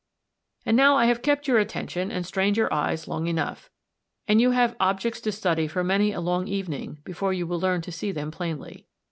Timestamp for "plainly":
8.31-8.87